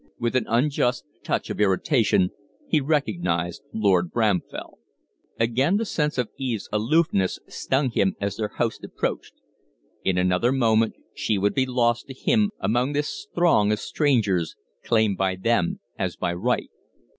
With 0.17 0.35
an 0.35 0.47
unjust 0.47 1.05
touch 1.23 1.51
of 1.51 1.61
irritation 1.61 2.31
he 2.67 2.81
recognized 2.81 3.61
Lord 3.71 4.09
Bramfell. 4.11 4.79
Again 5.39 5.77
the 5.77 5.85
sense 5.85 6.17
of 6.17 6.29
Eve's 6.39 6.67
aloofness 6.73 7.37
stung 7.47 7.91
him 7.91 8.15
as 8.19 8.35
their 8.35 8.47
host 8.47 8.83
approached. 8.83 9.35
In 10.03 10.17
another 10.17 10.51
moment 10.51 10.95
she 11.13 11.37
would 11.37 11.53
be 11.53 11.67
lost 11.67 12.07
to 12.07 12.15
him 12.15 12.49
among 12.59 12.93
this 12.93 13.27
throng 13.35 13.71
of 13.71 13.77
strangers 13.79 14.55
claimed 14.83 15.19
by 15.19 15.35
them 15.35 15.79
as 15.99 16.15
by 16.15 16.33
right. 16.33 16.71